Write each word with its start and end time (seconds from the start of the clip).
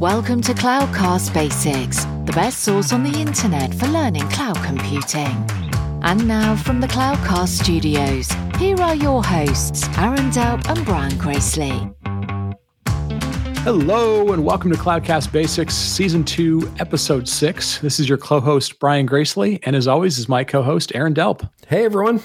Welcome 0.00 0.40
to 0.40 0.54
Cloudcast 0.54 1.34
Basics, 1.34 2.06
the 2.24 2.32
best 2.32 2.60
source 2.60 2.90
on 2.90 3.02
the 3.02 3.20
internet 3.20 3.74
for 3.74 3.86
learning 3.86 4.26
cloud 4.30 4.56
computing. 4.64 5.46
And 6.00 6.26
now 6.26 6.56
from 6.56 6.80
the 6.80 6.86
Cloudcast 6.86 7.62
studios, 7.62 8.32
here 8.58 8.80
are 8.80 8.94
your 8.94 9.22
hosts, 9.22 9.86
Aaron 9.98 10.30
Delp 10.30 10.66
and 10.70 10.86
Brian 10.86 11.12
Gracely. 11.18 11.94
Hello, 13.58 14.32
and 14.32 14.42
welcome 14.42 14.70
to 14.70 14.78
Cloudcast 14.78 15.32
Basics, 15.32 15.74
Season 15.74 16.24
2, 16.24 16.76
Episode 16.78 17.28
6. 17.28 17.80
This 17.80 18.00
is 18.00 18.08
your 18.08 18.16
co 18.16 18.40
host, 18.40 18.80
Brian 18.80 19.06
Gracely, 19.06 19.60
and 19.64 19.76
as 19.76 19.86
always, 19.86 20.18
is 20.18 20.30
my 20.30 20.44
co 20.44 20.62
host, 20.62 20.92
Aaron 20.94 21.12
Delp. 21.12 21.46
Hey, 21.68 21.84
everyone. 21.84 22.22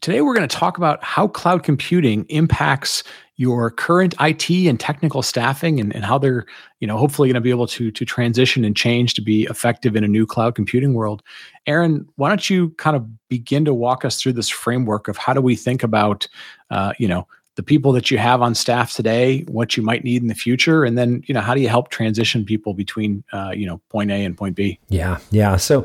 Today, 0.00 0.22
we're 0.22 0.34
going 0.34 0.48
to 0.48 0.56
talk 0.56 0.78
about 0.78 1.04
how 1.04 1.28
cloud 1.28 1.64
computing 1.64 2.24
impacts 2.30 3.04
your 3.36 3.70
current 3.70 4.14
IT 4.20 4.48
and 4.50 4.78
technical 4.78 5.22
staffing 5.22 5.80
and, 5.80 5.94
and 5.94 6.04
how 6.04 6.18
they're, 6.18 6.46
you 6.78 6.86
know, 6.86 6.96
hopefully 6.96 7.28
going 7.28 7.34
to 7.34 7.40
be 7.40 7.50
able 7.50 7.66
to, 7.66 7.90
to 7.90 8.04
transition 8.04 8.64
and 8.64 8.76
change 8.76 9.14
to 9.14 9.20
be 9.20 9.44
effective 9.44 9.96
in 9.96 10.04
a 10.04 10.08
new 10.08 10.24
cloud 10.24 10.54
computing 10.54 10.94
world. 10.94 11.22
Aaron, 11.66 12.06
why 12.16 12.28
don't 12.28 12.48
you 12.48 12.70
kind 12.70 12.96
of 12.96 13.06
begin 13.28 13.64
to 13.64 13.74
walk 13.74 14.04
us 14.04 14.20
through 14.20 14.34
this 14.34 14.48
framework 14.48 15.08
of 15.08 15.16
how 15.16 15.32
do 15.32 15.40
we 15.40 15.56
think 15.56 15.82
about, 15.82 16.28
uh, 16.70 16.92
you 16.98 17.08
know, 17.08 17.26
the 17.56 17.62
people 17.62 17.92
that 17.92 18.10
you 18.10 18.18
have 18.18 18.42
on 18.42 18.54
staff 18.54 18.92
today, 18.94 19.42
what 19.42 19.76
you 19.76 19.82
might 19.82 20.04
need 20.04 20.22
in 20.22 20.28
the 20.28 20.34
future, 20.34 20.84
and 20.84 20.98
then 20.98 21.22
you 21.26 21.32
know 21.32 21.40
how 21.40 21.54
do 21.54 21.60
you 21.60 21.68
help 21.68 21.88
transition 21.88 22.44
people 22.44 22.74
between 22.74 23.22
uh, 23.32 23.52
you 23.54 23.64
know 23.64 23.80
point 23.90 24.10
A 24.10 24.24
and 24.24 24.36
point 24.36 24.56
B? 24.56 24.80
Yeah, 24.88 25.18
yeah. 25.30 25.56
So 25.56 25.84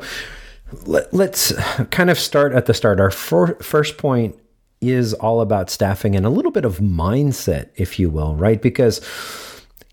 let, 0.86 1.12
us 1.14 1.52
kind 1.90 2.10
of 2.10 2.18
start 2.18 2.52
at 2.52 2.66
the 2.66 2.74
start. 2.74 2.98
Our 2.98 3.10
for, 3.10 3.54
first 3.62 3.98
point 3.98 4.36
is 4.80 5.12
all 5.14 5.40
about 5.40 5.70
staffing 5.70 6.16
and 6.16 6.24
a 6.24 6.30
little 6.30 6.50
bit 6.50 6.64
of 6.64 6.78
mindset, 6.78 7.68
if 7.76 7.98
you 7.98 8.08
will, 8.08 8.34
right? 8.34 8.60
Because 8.62 9.00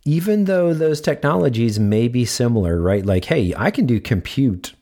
even 0.06 0.46
though 0.46 0.74
those 0.74 1.02
technologies 1.02 1.80
may 1.80 2.08
be 2.08 2.24
similar, 2.24 2.80
right? 2.80 3.06
Like, 3.06 3.26
hey, 3.26 3.54
I 3.58 3.72
can 3.72 3.86
do 3.86 4.00
compute 4.00 4.74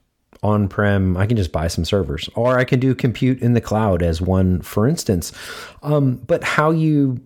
on 0.43 0.67
prem, 0.67 1.17
I 1.17 1.25
can 1.25 1.37
just 1.37 1.51
buy 1.51 1.67
some 1.67 1.85
servers, 1.85 2.29
or 2.35 2.59
I 2.59 2.65
can 2.65 2.79
do 2.79 2.93
compute 2.93 3.41
in 3.41 3.53
the 3.53 3.61
cloud 3.61 4.03
as 4.03 4.21
one, 4.21 4.61
for 4.61 4.87
instance. 4.87 5.31
Um, 5.81 6.17
but 6.17 6.43
how 6.43 6.69
you 6.69 7.19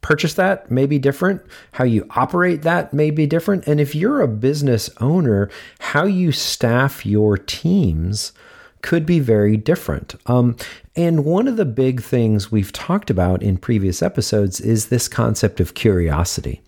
purchase 0.00 0.34
that 0.34 0.70
may 0.70 0.86
be 0.86 0.98
different. 0.98 1.42
How 1.72 1.84
you 1.84 2.06
operate 2.10 2.62
that 2.62 2.92
may 2.92 3.10
be 3.10 3.26
different. 3.26 3.66
And 3.66 3.80
if 3.80 3.94
you're 3.94 4.20
a 4.20 4.28
business 4.28 4.90
owner, 5.00 5.50
how 5.78 6.04
you 6.04 6.32
staff 6.32 7.04
your 7.04 7.36
teams 7.36 8.32
could 8.82 9.04
be 9.04 9.20
very 9.20 9.56
different. 9.56 10.14
Um, 10.26 10.56
and 10.96 11.24
one 11.24 11.46
of 11.48 11.56
the 11.56 11.64
big 11.64 12.02
things 12.02 12.50
we've 12.50 12.72
talked 12.72 13.10
about 13.10 13.42
in 13.42 13.56
previous 13.56 14.02
episodes 14.02 14.60
is 14.60 14.88
this 14.88 15.08
concept 15.08 15.60
of 15.60 15.74
curiosity. 15.74 16.60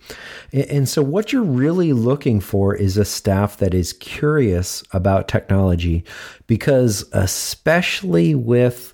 And 0.53 0.87
so, 0.87 1.01
what 1.01 1.33
you're 1.33 1.43
really 1.43 1.93
looking 1.93 2.39
for 2.39 2.75
is 2.75 2.97
a 2.97 3.05
staff 3.05 3.57
that 3.57 3.73
is 3.73 3.93
curious 3.93 4.83
about 4.91 5.27
technology 5.27 6.03
because, 6.47 7.03
especially 7.13 8.35
with 8.35 8.93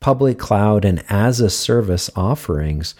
public 0.00 0.38
cloud 0.38 0.84
and 0.84 1.02
as 1.08 1.40
a 1.40 1.50
service 1.50 2.10
offerings, 2.14 2.94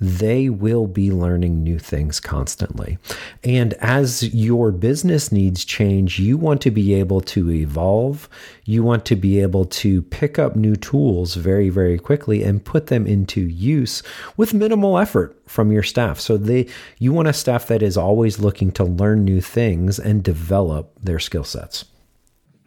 they 0.00 0.48
will 0.48 0.86
be 0.86 1.10
learning 1.10 1.62
new 1.62 1.78
things 1.78 2.20
constantly. 2.20 2.98
And 3.42 3.74
as 3.74 4.32
your 4.34 4.70
business 4.70 5.32
needs 5.32 5.64
change, 5.64 6.18
you 6.20 6.36
want 6.36 6.60
to 6.62 6.70
be 6.70 6.94
able 6.94 7.20
to 7.22 7.50
evolve. 7.50 8.28
You 8.64 8.82
want 8.82 9.04
to 9.06 9.16
be 9.16 9.40
able 9.40 9.64
to 9.64 10.02
pick 10.02 10.38
up 10.38 10.54
new 10.54 10.76
tools 10.76 11.34
very, 11.34 11.68
very 11.68 11.98
quickly 11.98 12.44
and 12.44 12.64
put 12.64 12.86
them 12.86 13.06
into 13.06 13.40
use 13.40 14.02
with 14.36 14.54
minimal 14.54 14.98
effort 14.98 15.36
from 15.46 15.72
your 15.72 15.82
staff. 15.82 16.20
So 16.20 16.36
they 16.36 16.68
you 16.98 17.12
want 17.12 17.28
a 17.28 17.32
staff 17.32 17.66
that 17.66 17.82
is 17.82 17.96
always 17.96 18.38
looking 18.38 18.70
to 18.72 18.84
learn 18.84 19.24
new 19.24 19.40
things 19.40 19.98
and 19.98 20.22
develop 20.22 20.92
their 21.02 21.18
skill 21.18 21.44
sets. 21.44 21.84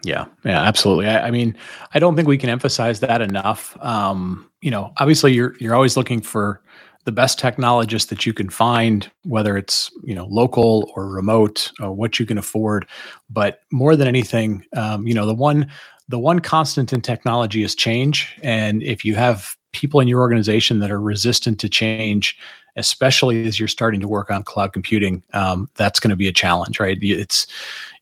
Yeah, 0.03 0.25
yeah, 0.43 0.61
absolutely. 0.63 1.07
I, 1.07 1.27
I, 1.27 1.31
mean, 1.31 1.55
I 1.93 1.99
don't 1.99 2.15
think 2.15 2.27
we 2.27 2.37
can 2.37 2.49
emphasize 2.49 3.01
that 3.01 3.21
enough. 3.21 3.77
Um, 3.81 4.49
you 4.61 4.71
know, 4.71 4.93
obviously, 4.97 5.33
you're 5.33 5.55
you're 5.59 5.75
always 5.75 5.95
looking 5.95 6.21
for 6.21 6.61
the 7.05 7.11
best 7.11 7.39
technologist 7.39 8.09
that 8.09 8.25
you 8.25 8.33
can 8.33 8.49
find, 8.49 9.09
whether 9.23 9.57
it's 9.57 9.91
you 10.03 10.15
know 10.15 10.25
local 10.25 10.91
or 10.95 11.07
remote, 11.07 11.71
or 11.79 11.91
what 11.93 12.19
you 12.19 12.25
can 12.25 12.37
afford. 12.37 12.87
But 13.29 13.61
more 13.71 13.95
than 13.95 14.07
anything, 14.07 14.65
um, 14.75 15.07
you 15.07 15.13
know 15.13 15.25
the 15.25 15.35
one 15.35 15.71
the 16.09 16.19
one 16.19 16.39
constant 16.39 16.93
in 16.93 17.01
technology 17.01 17.63
is 17.63 17.75
change, 17.75 18.37
and 18.43 18.83
if 18.83 19.03
you 19.05 19.15
have 19.15 19.55
people 19.73 19.99
in 19.99 20.07
your 20.07 20.19
organization 20.19 20.79
that 20.79 20.91
are 20.91 20.99
resistant 20.99 21.59
to 21.61 21.69
change, 21.69 22.37
especially 22.75 23.45
as 23.45 23.59
you're 23.59 23.67
starting 23.67 24.01
to 24.01 24.07
work 24.07 24.29
on 24.29 24.43
cloud 24.43 24.73
computing, 24.73 25.23
um, 25.33 25.69
that's 25.75 25.99
going 25.99 26.09
to 26.09 26.15
be 26.15 26.27
a 26.27 26.33
challenge, 26.33 26.79
right? 26.79 26.97
It's 27.01 27.47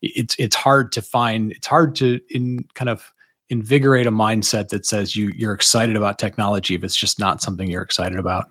it's 0.01 0.35
it's 0.39 0.55
hard 0.55 0.91
to 0.93 1.01
find. 1.01 1.51
It's 1.51 1.67
hard 1.67 1.95
to 1.97 2.19
in 2.29 2.65
kind 2.73 2.89
of 2.89 3.11
invigorate 3.49 4.07
a 4.07 4.11
mindset 4.11 4.69
that 4.69 4.85
says 4.85 5.15
you 5.15 5.31
you're 5.35 5.53
excited 5.53 5.95
about 5.95 6.19
technology 6.19 6.75
if 6.75 6.83
it's 6.83 6.95
just 6.95 7.19
not 7.19 7.41
something 7.41 7.69
you're 7.69 7.81
excited 7.81 8.19
about. 8.19 8.45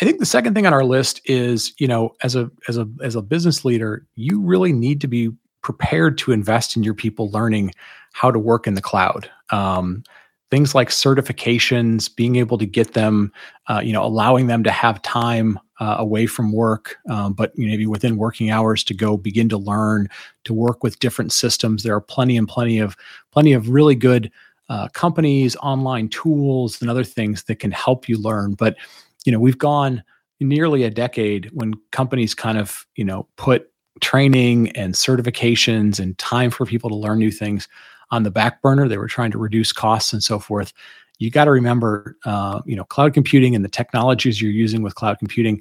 I 0.00 0.04
think 0.04 0.18
the 0.18 0.26
second 0.26 0.54
thing 0.54 0.66
on 0.66 0.74
our 0.74 0.84
list 0.84 1.20
is, 1.24 1.72
you 1.78 1.88
know, 1.88 2.14
as 2.22 2.36
a 2.36 2.50
as 2.68 2.76
a 2.76 2.88
as 3.02 3.14
a 3.14 3.22
business 3.22 3.64
leader, 3.64 4.06
you 4.14 4.40
really 4.40 4.72
need 4.72 5.00
to 5.00 5.08
be 5.08 5.30
prepared 5.62 6.18
to 6.18 6.32
invest 6.32 6.76
in 6.76 6.82
your 6.82 6.94
people 6.94 7.30
learning 7.30 7.72
how 8.12 8.30
to 8.30 8.38
work 8.38 8.66
in 8.66 8.74
the 8.74 8.82
cloud. 8.82 9.30
Um, 9.50 10.02
things 10.50 10.74
like 10.74 10.88
certifications, 10.88 12.14
being 12.14 12.36
able 12.36 12.56
to 12.58 12.66
get 12.66 12.94
them, 12.94 13.32
uh, 13.68 13.80
you 13.84 13.92
know, 13.92 14.04
allowing 14.04 14.46
them 14.46 14.64
to 14.64 14.70
have 14.70 15.02
time 15.02 15.58
uh, 15.80 15.96
away 15.98 16.26
from 16.26 16.52
work, 16.52 16.96
um, 17.08 17.32
but 17.32 17.52
you 17.56 17.66
know, 17.66 17.70
maybe 17.70 17.86
within 17.86 18.16
working 18.16 18.50
hours 18.50 18.82
to 18.84 18.94
go 18.94 19.16
begin 19.16 19.48
to 19.48 19.58
learn 19.58 20.08
to 20.44 20.54
work 20.54 20.82
with 20.82 20.98
different 20.98 21.32
systems. 21.32 21.82
There 21.82 21.94
are 21.94 22.00
plenty 22.00 22.36
and 22.36 22.48
plenty 22.48 22.78
of 22.78 22.96
plenty 23.30 23.52
of 23.52 23.68
really 23.68 23.94
good 23.94 24.30
uh, 24.68 24.88
companies, 24.88 25.56
online 25.56 26.08
tools, 26.08 26.80
and 26.80 26.90
other 26.90 27.04
things 27.04 27.44
that 27.44 27.56
can 27.56 27.70
help 27.70 28.08
you 28.08 28.18
learn. 28.18 28.54
But 28.54 28.76
you 29.24 29.32
know, 29.32 29.38
we've 29.38 29.58
gone 29.58 30.02
nearly 30.40 30.84
a 30.84 30.90
decade 30.90 31.50
when 31.52 31.74
companies 31.90 32.34
kind 32.34 32.58
of 32.58 32.86
you 32.96 33.04
know 33.04 33.28
put 33.36 33.70
training 34.00 34.70
and 34.70 34.94
certifications 34.94 36.00
and 36.00 36.16
time 36.18 36.50
for 36.50 36.64
people 36.64 36.88
to 36.88 36.96
learn 36.96 37.18
new 37.18 37.32
things 37.32 37.68
on 38.10 38.22
the 38.22 38.30
back 38.30 38.62
burner. 38.62 38.88
They 38.88 38.98
were 38.98 39.08
trying 39.08 39.30
to 39.32 39.38
reduce 39.38 39.72
costs 39.72 40.12
and 40.12 40.22
so 40.22 40.38
forth 40.38 40.72
you 41.18 41.30
got 41.30 41.44
to 41.44 41.50
remember, 41.50 42.16
uh, 42.24 42.60
you 42.64 42.76
know, 42.76 42.84
cloud 42.84 43.12
computing 43.12 43.54
and 43.54 43.64
the 43.64 43.68
technologies 43.68 44.40
you're 44.40 44.50
using 44.50 44.82
with 44.82 44.94
cloud 44.94 45.18
computing 45.18 45.60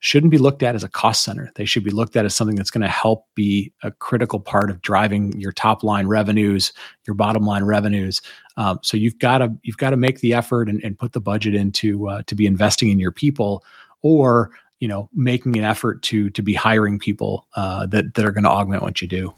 shouldn't 0.00 0.30
be 0.30 0.38
looked 0.38 0.62
at 0.62 0.76
as 0.76 0.84
a 0.84 0.88
cost 0.88 1.24
center. 1.24 1.50
They 1.56 1.64
should 1.64 1.82
be 1.82 1.90
looked 1.90 2.14
at 2.14 2.24
as 2.24 2.36
something 2.36 2.54
that's 2.54 2.70
going 2.70 2.82
to 2.82 2.88
help 2.88 3.26
be 3.34 3.72
a 3.82 3.90
critical 3.90 4.38
part 4.38 4.70
of 4.70 4.80
driving 4.80 5.32
your 5.40 5.50
top 5.50 5.82
line 5.82 6.06
revenues, 6.06 6.72
your 7.06 7.14
bottom 7.14 7.44
line 7.44 7.64
revenues. 7.64 8.22
Um, 8.56 8.78
so 8.82 8.96
you've 8.96 9.18
got 9.18 9.38
to 9.38 9.52
you've 9.62 9.78
got 9.78 9.90
to 9.90 9.96
make 9.96 10.20
the 10.20 10.34
effort 10.34 10.68
and, 10.68 10.82
and 10.84 10.98
put 10.98 11.14
the 11.14 11.20
budget 11.20 11.54
into 11.54 12.08
uh, 12.08 12.22
to 12.26 12.34
be 12.34 12.46
investing 12.46 12.90
in 12.90 13.00
your 13.00 13.10
people, 13.10 13.64
or 14.02 14.50
you 14.78 14.86
know, 14.86 15.08
making 15.14 15.56
an 15.56 15.64
effort 15.64 16.02
to 16.02 16.30
to 16.30 16.42
be 16.42 16.54
hiring 16.54 16.98
people 16.98 17.48
uh, 17.56 17.86
that 17.86 18.14
that 18.14 18.24
are 18.24 18.32
going 18.32 18.44
to 18.44 18.50
augment 18.50 18.82
what 18.82 19.02
you 19.02 19.08
do. 19.08 19.34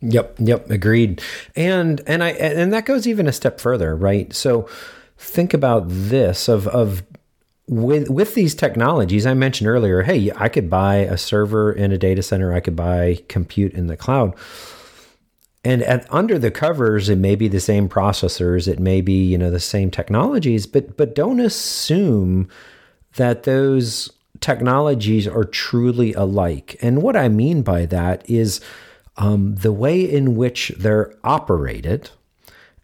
Yep, 0.00 0.36
yep, 0.38 0.70
agreed. 0.70 1.20
And 1.56 2.00
and 2.06 2.22
I 2.22 2.30
and 2.30 2.72
that 2.72 2.86
goes 2.86 3.06
even 3.06 3.26
a 3.26 3.32
step 3.32 3.60
further, 3.60 3.96
right? 3.96 4.32
So 4.32 4.68
think 5.16 5.52
about 5.52 5.84
this 5.88 6.48
of 6.48 6.68
of 6.68 7.02
with 7.66 8.08
with 8.08 8.34
these 8.34 8.54
technologies 8.54 9.26
I 9.26 9.34
mentioned 9.34 9.68
earlier, 9.68 10.02
hey, 10.02 10.30
I 10.36 10.48
could 10.48 10.70
buy 10.70 10.96
a 10.96 11.18
server 11.18 11.72
in 11.72 11.92
a 11.92 11.98
data 11.98 12.22
center, 12.22 12.52
I 12.52 12.60
could 12.60 12.76
buy 12.76 13.22
compute 13.28 13.72
in 13.74 13.88
the 13.88 13.96
cloud. 13.96 14.34
And 15.64 15.82
at, 15.82 16.06
under 16.12 16.38
the 16.38 16.52
covers, 16.52 17.08
it 17.08 17.18
may 17.18 17.34
be 17.34 17.48
the 17.48 17.60
same 17.60 17.88
processors, 17.88 18.68
it 18.68 18.78
may 18.78 19.00
be 19.00 19.24
you 19.24 19.36
know 19.36 19.50
the 19.50 19.60
same 19.60 19.90
technologies, 19.90 20.66
but 20.66 20.96
but 20.96 21.16
don't 21.16 21.40
assume 21.40 22.48
that 23.16 23.42
those 23.42 24.12
technologies 24.40 25.26
are 25.26 25.44
truly 25.44 26.12
alike. 26.14 26.76
And 26.80 27.02
what 27.02 27.16
I 27.16 27.28
mean 27.28 27.62
by 27.62 27.86
that 27.86 28.28
is 28.30 28.60
um, 29.18 29.56
the 29.56 29.72
way 29.72 30.00
in 30.00 30.36
which 30.36 30.72
they're 30.78 31.14
operated 31.22 32.10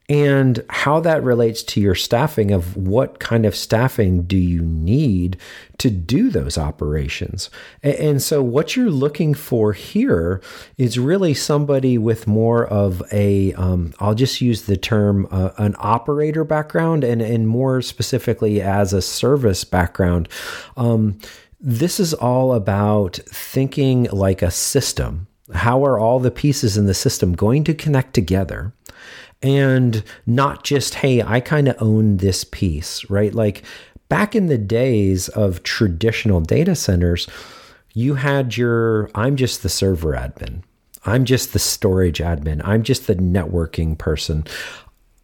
and 0.08 0.62
how 0.68 1.00
that 1.00 1.22
relates 1.22 1.62
to 1.62 1.80
your 1.80 1.94
staffing 1.94 2.50
of 2.50 2.76
what 2.76 3.18
kind 3.20 3.46
of 3.46 3.56
staffing 3.56 4.24
do 4.24 4.36
you 4.36 4.60
need 4.60 5.38
to 5.78 5.88
do 5.88 6.28
those 6.28 6.58
operations. 6.58 7.48
And 7.82 8.22
so 8.22 8.42
what 8.42 8.76
you're 8.76 8.90
looking 8.90 9.32
for 9.32 9.72
here 9.72 10.42
is 10.76 10.98
really 10.98 11.32
somebody 11.32 11.96
with 11.96 12.26
more 12.26 12.66
of 12.66 13.02
a 13.12 13.54
um, 13.54 13.94
i'll 13.98 14.14
just 14.14 14.40
use 14.40 14.62
the 14.62 14.76
term 14.76 15.26
uh, 15.30 15.50
an 15.56 15.74
operator 15.78 16.44
background 16.44 17.02
and, 17.02 17.22
and 17.22 17.48
more 17.48 17.80
specifically 17.80 18.60
as 18.60 18.92
a 18.92 19.00
service 19.00 19.64
background. 19.64 20.28
Um, 20.76 21.18
this 21.60 21.98
is 21.98 22.12
all 22.12 22.52
about 22.52 23.18
thinking 23.26 24.04
like 24.12 24.42
a 24.42 24.50
system 24.50 25.28
how 25.52 25.84
are 25.84 25.98
all 25.98 26.20
the 26.20 26.30
pieces 26.30 26.76
in 26.76 26.86
the 26.86 26.94
system 26.94 27.32
going 27.32 27.64
to 27.64 27.74
connect 27.74 28.14
together? 28.14 28.72
And 29.42 30.02
not 30.26 30.64
just, 30.64 30.94
hey, 30.94 31.22
I 31.22 31.40
kind 31.40 31.68
of 31.68 31.76
own 31.80 32.16
this 32.16 32.44
piece, 32.44 33.08
right? 33.10 33.34
Like 33.34 33.62
back 34.08 34.34
in 34.34 34.46
the 34.46 34.58
days 34.58 35.28
of 35.28 35.62
traditional 35.62 36.40
data 36.40 36.74
centers, 36.74 37.28
you 37.92 38.14
had 38.14 38.56
your, 38.56 39.10
I'm 39.14 39.36
just 39.36 39.62
the 39.62 39.68
server 39.68 40.12
admin. 40.12 40.62
I'm 41.04 41.24
just 41.26 41.52
the 41.52 41.58
storage 41.58 42.18
admin. 42.18 42.62
I'm 42.64 42.82
just 42.82 43.06
the 43.06 43.16
networking 43.16 43.98
person. 43.98 44.44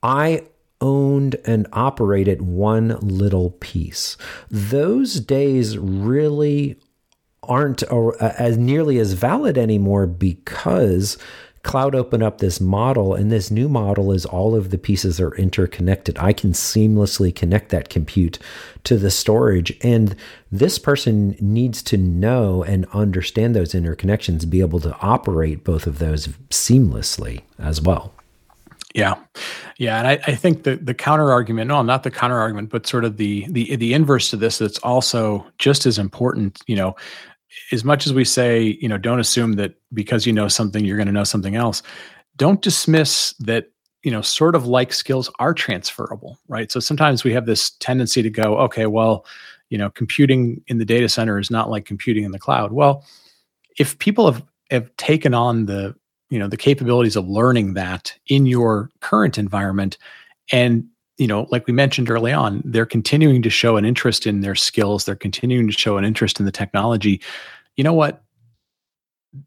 I 0.03 0.45
owned 0.81 1.37
and 1.45 1.67
operated 1.73 2.43
one 2.43 2.99
little 3.01 3.51
piece. 3.61 4.17
Those 4.51 5.21
days 5.21 5.79
really 5.79 6.77
aren't 7.51 7.83
as 7.83 8.57
nearly 8.57 8.99
as 8.99 9.13
valid 9.13 9.59
anymore 9.59 10.07
because 10.07 11.19
cloud 11.63 11.95
opened 11.95 12.23
up 12.23 12.39
this 12.39 12.59
model 12.61 13.15
and 13.15 13.31
this 13.31 13.51
new 13.51 13.69
model 13.69 14.13
is 14.13 14.25
all 14.25 14.55
of 14.55 14.71
the 14.71 14.79
pieces 14.79 15.21
are 15.21 15.35
interconnected 15.35 16.17
i 16.19 16.33
can 16.33 16.53
seamlessly 16.53 17.35
connect 17.35 17.69
that 17.69 17.91
compute 17.91 18.39
to 18.83 18.97
the 18.97 19.11
storage 19.11 19.77
and 19.83 20.17
this 20.51 20.79
person 20.79 21.37
needs 21.39 21.83
to 21.83 21.99
know 21.99 22.63
and 22.63 22.87
understand 22.95 23.55
those 23.55 23.75
interconnections 23.75 24.49
be 24.49 24.61
able 24.61 24.81
to 24.81 24.97
operate 25.01 25.63
both 25.63 25.87
of 25.87 25.99
those 25.99 26.29
seamlessly 26.49 27.43
as 27.59 27.83
well 27.83 28.15
yeah, 28.93 29.15
yeah, 29.79 29.99
and 29.99 30.09
I, 30.09 30.19
I 30.27 30.35
think 30.35 30.65
the 30.65 30.75
the 30.75 30.95
counter 30.95 31.31
argument, 31.31 31.69
no, 31.69 31.81
not 31.83 32.03
the 32.03 32.11
counter 32.11 32.39
argument, 32.39 32.71
but 32.71 32.89
sort 32.89 33.05
of 33.05 33.19
the 33.19 33.47
the 33.49 33.77
the 33.77 33.95
inverse 33.95 34.31
to 34.31 34.37
this. 34.37 34.59
That's 34.59 34.79
also 34.79 35.47
just 35.59 35.87
as 35.87 35.97
important. 35.97 36.61
You 36.67 36.75
know, 36.75 36.97
as 37.73 37.85
much 37.85 38.07
as 38.07 38.15
we 38.15 38.25
say, 38.25 38.79
you 38.81 38.89
know, 38.89 38.99
don't 38.99 39.21
assume 39.21 39.55
that 39.55 39.75
because 39.93 40.27
you 40.27 40.33
know 40.33 40.49
something, 40.49 40.85
you're 40.85 40.97
going 40.97 41.07
to 41.07 41.13
know 41.13 41.25
something 41.25 41.57
else. 41.57 41.83
Don't 42.37 42.63
dismiss 42.63 43.35
that 43.41 43.71
you 44.03 44.11
know 44.11 44.23
sort 44.23 44.55
of 44.55 44.67
like 44.67 44.93
skills 44.93 45.31
are 45.39 45.53
transferable 45.53 46.39
right 46.49 46.73
so 46.73 46.81
sometimes 46.81 47.23
we 47.23 47.33
have 47.33 47.47
this 47.47 47.71
tendency 47.81 48.23
to 48.23 48.31
go 48.31 48.57
okay 48.59 48.87
well 48.87 49.27
you 49.69 49.77
know 49.77 49.91
computing 49.91 50.63
in 50.69 50.79
the 50.79 50.85
data 50.85 51.09
center 51.09 51.39
is 51.39 51.51
not 51.51 51.71
like 51.71 51.85
computing 51.85 52.25
in 52.25 52.33
the 52.33 52.39
cloud 52.39 52.73
well 52.73 53.05
if 53.79 53.99
people 53.99 54.31
have 54.31 54.43
have 54.71 54.95
taken 54.97 55.35
on 55.35 55.67
the 55.67 55.95
you 56.31 56.39
know 56.39 56.49
the 56.49 56.57
capabilities 56.57 57.17
of 57.17 57.29
learning 57.29 57.75
that 57.75 58.15
in 58.29 58.47
your 58.47 58.91
current 59.01 59.37
environment 59.37 59.99
and 60.53 60.87
you 61.21 61.27
know 61.27 61.47
like 61.51 61.67
we 61.67 61.73
mentioned 61.73 62.11
early 62.11 62.33
on 62.33 62.63
they're 62.65 62.87
continuing 62.87 63.43
to 63.43 63.51
show 63.51 63.77
an 63.77 63.85
interest 63.85 64.27
in 64.27 64.41
their 64.41 64.55
skills. 64.55 65.05
They're 65.05 65.15
continuing 65.15 65.67
to 65.67 65.73
show 65.73 65.99
an 65.99 66.05
interest 66.05 66.41
in 66.41 66.47
the 66.47 66.53
technology. 66.53 67.21
You 67.77 67.85
know 67.85 67.93
what? 67.93 68.25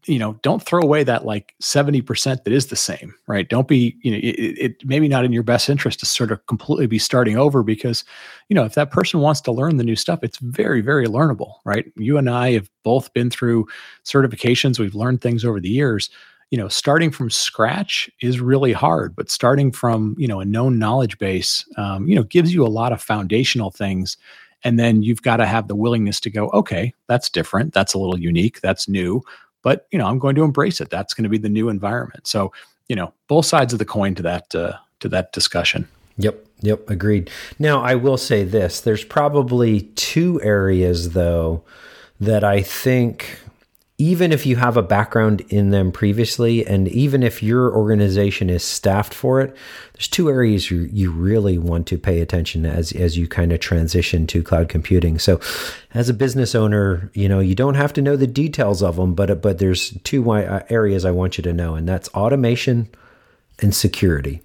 You 0.06 0.20
know 0.20 0.38
don't 0.42 0.62
throw 0.62 0.80
away 0.80 1.02
that 1.02 1.26
like 1.26 1.52
70% 1.60 2.44
that 2.44 2.52
is 2.52 2.68
the 2.68 2.76
same 2.76 3.12
right? 3.26 3.48
Don't 3.48 3.66
be 3.66 3.96
you 4.02 4.12
know 4.12 4.18
it, 4.18 4.58
it 4.58 4.84
maybe 4.84 5.08
not 5.08 5.24
in 5.24 5.32
your 5.32 5.42
best 5.42 5.68
interest 5.68 5.98
to 6.00 6.06
sort 6.06 6.30
of 6.30 6.46
completely 6.46 6.86
be 6.86 7.00
starting 7.00 7.36
over 7.36 7.64
because 7.64 8.04
you 8.48 8.54
know 8.54 8.64
if 8.64 8.74
that 8.74 8.92
person 8.92 9.18
wants 9.18 9.40
to 9.42 9.52
learn 9.52 9.76
the 9.76 9.84
new 9.84 9.96
stuff 9.96 10.20
it's 10.22 10.38
very 10.38 10.80
very 10.80 11.06
learnable 11.06 11.54
right? 11.64 11.86
You 11.96 12.18
and 12.18 12.30
i 12.30 12.52
have 12.52 12.70
both 12.84 13.12
been 13.14 13.30
through 13.30 13.66
certifications. 14.04 14.78
We've 14.78 14.94
learned 14.94 15.20
things 15.20 15.44
over 15.44 15.58
the 15.58 15.70
years 15.70 16.08
you 16.54 16.58
know 16.58 16.68
starting 16.68 17.10
from 17.10 17.28
scratch 17.28 18.08
is 18.20 18.38
really 18.38 18.72
hard 18.72 19.16
but 19.16 19.28
starting 19.28 19.72
from 19.72 20.14
you 20.16 20.28
know 20.28 20.38
a 20.38 20.44
known 20.44 20.78
knowledge 20.78 21.18
base 21.18 21.64
um, 21.76 22.06
you 22.06 22.14
know 22.14 22.22
gives 22.22 22.54
you 22.54 22.64
a 22.64 22.68
lot 22.68 22.92
of 22.92 23.02
foundational 23.02 23.72
things 23.72 24.16
and 24.62 24.78
then 24.78 25.02
you've 25.02 25.22
got 25.22 25.38
to 25.38 25.46
have 25.46 25.66
the 25.66 25.74
willingness 25.74 26.20
to 26.20 26.30
go 26.30 26.48
okay 26.50 26.94
that's 27.08 27.28
different. 27.28 27.74
That's 27.74 27.92
a 27.92 27.98
little 27.98 28.18
unique. 28.18 28.60
That's 28.60 28.88
new. 28.88 29.20
But 29.62 29.88
you 29.90 29.98
know 29.98 30.06
i'm 30.06 30.20
going 30.20 30.36
to 30.36 30.44
embrace 30.44 30.80
it. 30.80 30.90
That's 30.90 31.12
going 31.12 31.24
to 31.24 31.28
be 31.28 31.38
the 31.38 31.48
new 31.48 31.68
environment. 31.68 32.28
So 32.28 32.52
you 32.88 32.94
know 32.94 33.12
both 33.26 33.46
sides 33.46 33.72
of 33.72 33.80
the 33.80 33.84
coin 33.84 34.14
to 34.14 34.22
that 34.22 34.54
uh, 34.54 34.74
to 35.00 35.08
that 35.08 35.32
discussion. 35.32 35.88
Yep. 36.18 36.46
Yep. 36.60 36.88
Agreed. 36.88 37.30
Now 37.58 37.82
i 37.82 37.96
will 37.96 38.16
say 38.16 38.44
this. 38.44 38.80
There's 38.80 39.02
probably 39.02 39.80
two 39.96 40.40
areas 40.40 41.10
though 41.10 41.64
that 42.20 42.44
i 42.44 42.62
think 42.62 43.40
even 43.96 44.32
if 44.32 44.44
you 44.44 44.56
have 44.56 44.76
a 44.76 44.82
background 44.82 45.40
in 45.50 45.70
them 45.70 45.92
previously, 45.92 46.66
and 46.66 46.88
even 46.88 47.22
if 47.22 47.44
your 47.44 47.72
organization 47.72 48.50
is 48.50 48.64
staffed 48.64 49.14
for 49.14 49.40
it, 49.40 49.54
there's 49.92 50.08
two 50.08 50.28
areas 50.28 50.68
you, 50.68 50.88
you 50.92 51.12
really 51.12 51.58
want 51.58 51.86
to 51.86 51.96
pay 51.96 52.20
attention 52.20 52.66
as, 52.66 52.90
as 52.90 53.16
you 53.16 53.28
kind 53.28 53.52
of 53.52 53.60
transition 53.60 54.26
to 54.26 54.42
cloud 54.42 54.68
computing. 54.68 55.20
So, 55.20 55.40
as 55.92 56.08
a 56.08 56.14
business 56.14 56.56
owner, 56.56 57.08
you 57.14 57.28
know, 57.28 57.38
you 57.38 57.54
don't 57.54 57.76
have 57.76 57.92
to 57.92 58.02
know 58.02 58.16
the 58.16 58.26
details 58.26 58.82
of 58.82 58.96
them, 58.96 59.14
but, 59.14 59.40
but 59.40 59.58
there's 59.58 59.92
two 60.02 60.28
uh, 60.28 60.64
areas 60.68 61.04
I 61.04 61.12
want 61.12 61.38
you 61.38 61.42
to 61.42 61.52
know, 61.52 61.76
and 61.76 61.88
that's 61.88 62.08
automation 62.08 62.88
and 63.60 63.72
security. 63.72 64.42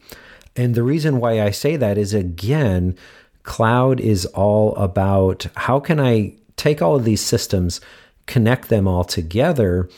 And 0.55 0.75
the 0.75 0.83
reason 0.83 1.19
why 1.19 1.41
I 1.41 1.49
say 1.49 1.75
that 1.75 1.97
is 1.97 2.13
again, 2.13 2.95
cloud 3.41 3.99
is 3.99 4.27
all 4.27 4.75
about 4.75 5.47
how 5.55 5.79
can 5.79 5.99
I 5.99 6.35
take 6.55 6.83
all 6.83 6.95
of 6.95 7.05
these 7.05 7.21
systems 7.21 7.81
connect 8.29 8.69
them 8.69 8.87
all 8.87 9.03
together. 9.03 9.89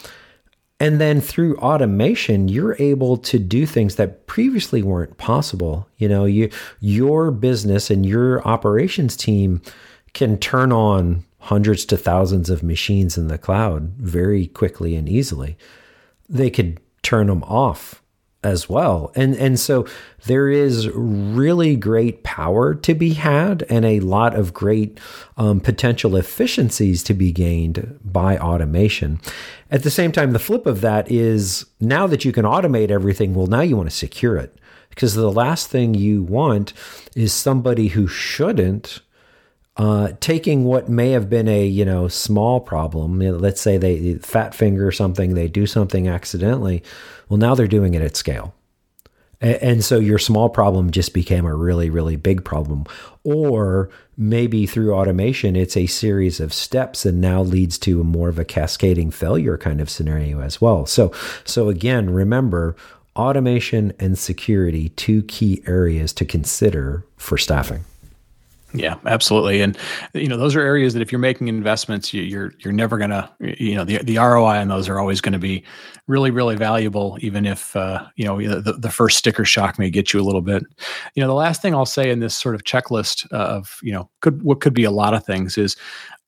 And 0.80 1.00
then 1.00 1.22
through 1.22 1.58
automation, 1.58 2.48
you're 2.48 2.78
able 2.80 3.18
to 3.18 3.38
do 3.38 3.68
things 3.68 3.98
that 3.98 4.26
previously 4.26 4.82
weren't 4.82 5.18
possible. 5.18 5.88
You 5.98 6.10
know, 6.10 6.26
you 6.26 6.50
your 6.80 7.30
business 7.30 7.92
and 7.92 8.04
your 8.06 8.42
operations 8.48 9.16
team 9.16 9.62
can 10.14 10.40
turn 10.40 10.72
on 10.72 11.24
hundreds 11.40 11.86
to 11.86 11.98
thousands 11.98 12.50
of 12.50 12.64
machines 12.64 13.18
in 13.18 13.28
the 13.28 13.38
cloud 13.38 13.90
very 13.98 14.48
quickly 14.48 14.96
and 14.96 15.10
easily. 15.10 15.58
They 16.30 16.50
could 16.50 16.80
turn 17.04 17.28
them 17.28 17.44
off 17.44 18.01
as 18.44 18.68
well. 18.68 19.12
And 19.16 19.36
and 19.36 19.60
so 19.60 19.86
there 20.26 20.50
is 20.50 20.90
really 20.90 21.76
great 21.76 22.24
power 22.24 22.74
to 22.74 22.94
be 22.94 23.14
had 23.14 23.64
and 23.70 23.86
a 23.86 24.00
lot 24.00 24.36
of 24.36 24.54
great 24.54 25.00
um, 25.38 25.60
potential 25.60 26.16
efficiencies 26.16 27.04
to 27.04 27.14
be 27.14 27.32
gained 27.32 28.00
by 28.04 28.38
automation. 28.38 29.20
At 29.70 29.84
the 29.84 29.92
same 29.92 30.12
time, 30.12 30.32
the 30.32 30.40
flip 30.40 30.66
of 30.66 30.82
that 30.82 31.12
is 31.12 31.66
now 31.80 32.08
that 32.08 32.26
you 32.26 32.32
can 32.32 32.46
automate 32.46 32.90
everything, 32.90 33.34
well, 33.34 33.48
now 33.48 33.62
you 33.62 33.78
want 33.78 33.90
to 33.90 33.96
secure 33.96 34.38
it 34.38 34.56
because 34.90 35.14
the 35.14 35.32
last 35.32 35.70
thing 35.70 35.94
you 35.94 36.24
want 36.24 36.74
is 37.16 37.34
somebody 37.34 37.90
who 37.90 38.08
shouldn't 38.08 39.02
uh, 39.82 40.14
taking 40.20 40.64
what 40.64 40.90
may 40.90 41.10
have 41.10 41.28
been 41.28 41.48
a 41.48 41.66
you 41.66 41.84
know 41.84 42.08
small 42.08 42.60
problem 42.60 43.20
let's 43.20 43.60
say 43.60 43.78
they 43.78 44.14
fat 44.16 44.54
finger 44.54 44.92
something 44.92 45.34
they 45.34 45.48
do 45.48 45.66
something 45.66 46.08
accidentally 46.08 46.84
well 47.30 47.40
now 47.40 47.56
they're 47.56 47.66
doing 47.68 47.96
it 47.96 48.02
at 48.04 48.16
scale. 48.16 48.54
And 49.44 49.84
so 49.84 49.98
your 49.98 50.20
small 50.20 50.50
problem 50.50 50.92
just 50.92 51.16
became 51.16 51.48
a 51.48 51.56
really 51.56 51.90
really 51.90 52.16
big 52.16 52.46
problem. 52.46 52.86
Or 53.24 53.90
maybe 54.16 54.68
through 54.68 54.94
automation 54.94 55.56
it's 55.56 55.76
a 55.76 55.88
series 55.88 56.40
of 56.40 56.54
steps 56.54 57.04
and 57.04 57.20
now 57.20 57.42
leads 57.42 57.80
to 57.80 58.04
more 58.04 58.30
of 58.30 58.38
a 58.38 58.46
cascading 58.46 59.10
failure 59.10 59.58
kind 59.58 59.82
of 59.82 59.90
scenario 59.90 60.42
as 60.42 60.62
well. 60.62 60.86
So 60.86 61.12
so 61.44 61.70
again 61.70 62.12
remember 62.12 62.76
automation 63.16 63.94
and 64.00 64.16
security 64.16 64.90
two 64.90 65.24
key 65.24 65.64
areas 65.66 66.14
to 66.14 66.24
consider 66.24 67.04
for 67.18 67.40
staffing 67.40 67.84
yeah, 68.74 68.96
absolutely. 69.06 69.62
And 69.62 69.78
you 70.14 70.28
know, 70.28 70.38
those 70.38 70.56
are 70.56 70.62
areas 70.62 70.94
that 70.94 71.02
if 71.02 71.12
you're 71.12 71.20
making 71.20 71.48
investments, 71.48 72.14
you, 72.14 72.22
are 72.22 72.26
you're, 72.26 72.54
you're 72.60 72.74
never 72.74 72.98
gonna, 72.98 73.30
you 73.40 73.76
know, 73.76 73.84
the 73.84 73.98
the 74.00 74.18
ROI 74.18 74.58
on 74.58 74.68
those 74.68 74.88
are 74.88 75.00
always 75.00 75.22
going 75.22 75.34
to 75.34 75.40
be 75.40 75.64
really 76.08 76.32
really 76.32 76.56
valuable, 76.56 77.18
even 77.22 77.46
if 77.46 77.76
uh, 77.76 78.06
you 78.16 78.26
know 78.26 78.40
the 78.62 78.74
the 78.74 78.92
first 78.92 79.18
sticker 79.18 79.46
shock 79.46 79.78
may 79.78 79.90
get 79.90 80.14
you 80.14 80.22
a 80.22 80.24
little 80.24 80.42
bit. 80.42 80.64
You 81.16 81.22
know, 81.22 81.28
the 81.28 81.34
last 81.34 81.62
thing 81.62 81.76
I'll 81.76 81.86
say 81.86 82.10
in 82.10 82.20
this 82.20 82.36
sort 82.36 82.56
of 82.56 82.64
checklist 82.64 83.30
of 83.32 83.80
you 83.82 83.92
know 83.92 84.10
could 84.22 84.42
what 84.44 84.62
could 84.62 84.74
be 84.74 84.84
a 84.84 84.92
lot 84.92 85.14
of 85.14 85.26
things 85.26 85.58
is 85.58 85.76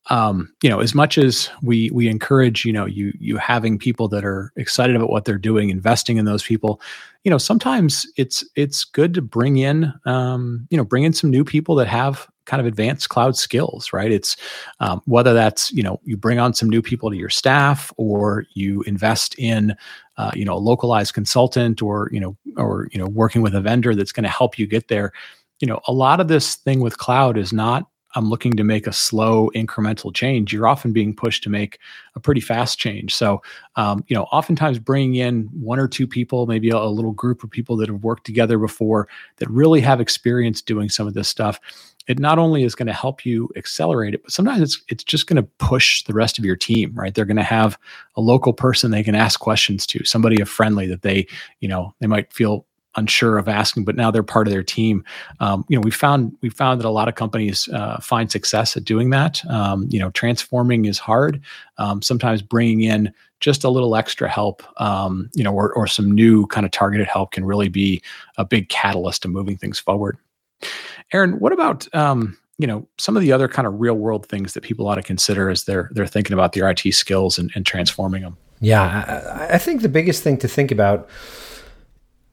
um, 0.10 0.54
you 0.62 0.70
know, 0.70 0.80
as 0.80 0.94
much 0.94 1.18
as 1.18 1.50
we 1.62 1.90
we 1.92 2.10
encourage, 2.10 2.66
you 2.66 2.74
know, 2.74 2.86
you 2.86 3.14
you 3.20 3.38
having 3.38 3.80
people 3.80 4.08
that 4.10 4.26
are 4.26 4.52
excited 4.58 4.96
about 4.96 5.10
what 5.10 5.24
they're 5.26 5.38
doing, 5.38 5.70
investing 5.70 6.18
in 6.18 6.26
those 6.26 6.44
people, 6.44 6.82
you 7.24 7.32
know, 7.32 7.38
sometimes 7.38 8.06
it's 8.18 8.44
it's 8.56 8.84
good 8.84 9.14
to 9.14 9.22
bring 9.22 9.58
in, 9.58 9.94
um, 10.06 10.68
you 10.70 10.78
know, 10.78 10.84
bring 10.84 11.04
in 11.04 11.14
some 11.14 11.30
new 11.30 11.46
people 11.46 11.76
that 11.76 11.88
have 11.88 12.28
kind 12.46 12.60
of 12.60 12.66
advanced 12.66 13.10
cloud 13.10 13.36
skills, 13.36 13.94
right? 13.94 14.12
It's 14.12 14.36
um, 14.80 15.02
whether 15.06 15.34
that's 15.34 15.72
you 15.72 15.84
know 15.84 16.00
you 16.04 16.18
bring 16.18 16.40
on 16.40 16.54
some 16.54 16.70
new 16.70 16.82
people 16.82 17.10
to 17.10 17.18
your 17.18 17.30
staff, 17.30 17.92
or 17.98 18.46
you 18.54 18.82
invest 18.84 19.36
in 19.38 19.76
uh, 20.18 20.32
you 20.34 20.46
know 20.46 20.56
a 20.56 20.60
localized 20.60 21.14
consultant, 21.14 21.82
or 21.82 22.10
you 22.12 22.20
know 22.20 22.38
or 22.58 22.88
you 22.92 23.00
know 23.00 23.08
working 23.08 23.42
with 23.42 23.56
a 23.56 23.62
vendor 23.62 23.96
that's 23.96 24.12
going 24.12 24.24
to 24.24 24.30
help 24.30 24.58
you 24.58 24.68
get 24.68 24.88
there. 24.88 25.12
You 25.60 25.68
know, 25.68 25.80
a 25.88 25.94
lot 25.94 26.20
of 26.20 26.28
this 26.28 26.56
thing 26.56 26.82
with 26.82 26.98
cloud 26.98 27.38
is 27.38 27.54
not 27.54 27.88
I'm 28.16 28.30
looking 28.30 28.54
to 28.54 28.64
make 28.64 28.88
a 28.88 28.94
slow 28.94 29.50
incremental 29.56 30.14
change, 30.14 30.54
you're 30.54 30.68
often 30.68 30.94
being 30.94 31.16
pushed 31.16 31.44
to 31.44 31.50
make 31.50 31.80
a 32.16 32.20
pretty 32.20 32.42
fast 32.42 32.78
change. 32.78 33.14
So, 33.14 33.42
um, 33.76 34.04
you 34.08 34.16
know, 34.16 34.24
oftentimes 34.24 34.80
bringing 34.80 35.16
in 35.16 35.50
one 35.52 35.80
or 35.80 35.88
two 35.88 36.08
people, 36.08 36.46
maybe 36.46 36.70
a, 36.70 36.78
a, 36.78 36.94
little 36.94 37.12
group 37.12 37.44
of 37.44 37.50
people 37.50 37.76
that 37.78 37.90
have 37.90 38.04
worked 38.04 38.26
together 38.26 38.58
before 38.58 39.08
that 39.38 39.50
really 39.50 39.82
have 39.82 40.00
experience 40.00 40.62
doing 40.62 40.90
some 40.90 41.08
of 41.08 41.16
this 41.16 41.28
stuff. 41.28 41.60
It 42.08 42.20
not 42.20 42.40
only 42.40 42.64
is 42.64 42.76
going 42.76 42.88
to 42.88 42.94
help 42.94 43.26
you 43.26 43.50
accelerate 43.56 44.14
it, 44.14 44.24
but 44.24 44.32
sometimes 44.32 44.62
it's 44.62 44.82
it's 44.90 45.04
just 45.04 45.28
going 45.28 45.42
to 45.42 45.50
push 45.58 46.04
the 46.04 46.14
rest 46.14 46.38
of 46.38 46.46
your 46.46 46.56
team, 46.56 46.94
right? 46.96 47.14
They're 47.14 47.26
going 47.26 47.38
to 47.38 47.44
have 47.44 47.78
a 48.16 48.22
local 48.22 48.54
person 48.54 48.92
they 48.92 49.04
can 49.04 49.16
ask 49.16 49.40
questions 49.40 49.86
to, 49.88 50.04
somebody 50.04 50.42
a 50.42 50.46
friendly 50.46 50.88
that 50.88 51.02
they, 51.02 51.28
you 51.60 51.68
know, 51.68 51.94
they 52.00 52.08
might 52.08 52.34
feel 52.34 52.66
unsure 52.96 53.38
of 53.38 53.48
asking, 53.48 53.86
but 53.86 53.96
now 53.96 54.12
they're 54.12 54.24
part 54.24 54.48
of 54.48 54.54
their 54.54 54.64
team. 54.64 55.04
Um, 55.40 55.66
you 55.68 55.76
know, 55.76 55.82
we 55.82 55.92
found 55.92 56.36
we 56.42 56.50
found 56.50 56.80
that 56.80 56.88
a 56.88 56.92
lot 56.92 57.08
of 57.08 57.16
companies 57.16 57.68
uh, 57.70 57.98
find 58.00 58.32
success 58.32 58.78
at 58.78 58.84
doing 58.84 59.10
that. 59.12 59.44
Um, 59.50 59.88
you 59.90 60.00
know, 60.00 60.12
transforming 60.12 60.86
is 60.86 61.00
hard. 61.00 61.42
Um, 61.78 62.02
sometimes 62.02 62.42
bringing 62.42 62.82
in 62.82 63.14
just 63.40 63.64
a 63.64 63.70
little 63.70 63.96
extra 63.96 64.30
help, 64.30 64.64
um, 64.82 65.30
you 65.34 65.44
know, 65.44 65.54
or, 65.54 65.74
or 65.74 65.88
some 65.88 66.12
new 66.12 66.48
kind 66.48 66.66
of 66.66 66.72
targeted 66.72 67.08
help 67.08 67.32
can 67.32 67.46
really 67.46 67.68
be 67.68 68.02
a 68.38 68.46
big 68.46 68.70
catalyst 68.70 69.24
to 69.24 69.28
moving 69.28 69.58
things 69.58 69.80
forward. 69.80 70.18
Aaron, 71.14 71.40
what 71.40 71.54
about 71.54 71.94
um, 71.96 72.38
you 72.58 72.68
know 72.68 72.88
some 72.98 73.16
of 73.16 73.22
the 73.22 73.32
other 73.32 73.48
kind 73.48 73.68
of 73.68 73.80
real 73.80 73.96
world 73.96 74.26
things 74.26 74.54
that 74.54 74.62
people 74.62 74.88
ought 74.88 74.96
to 74.96 75.04
consider 75.04 75.50
as 75.50 75.64
they're 75.64 75.90
they're 75.94 76.08
thinking 76.08 76.34
about 76.34 76.54
their 76.54 76.70
IT 76.70 76.94
skills 76.94 77.38
and, 77.38 77.52
and 77.56 77.66
transforming 77.66 78.24
them? 78.24 78.38
Yeah, 78.60 79.46
I, 79.50 79.56
I 79.56 79.58
think 79.58 79.82
the 79.82 79.90
biggest 79.90 80.24
thing 80.24 80.38
to 80.38 80.48
think 80.48 80.72
about 80.72 81.10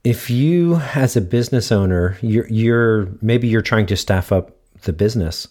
if 0.03 0.31
you 0.31 0.77
as 0.95 1.17
a 1.17 1.21
business 1.21 1.71
owner 1.71 2.17
you're, 2.23 2.49
you're 2.49 3.09
maybe 3.21 3.49
you're 3.49 3.61
trying 3.61 3.85
to 3.87 3.97
staff 3.97 4.33
up 4.33 4.57
the 4.83 4.95
business 4.95 5.47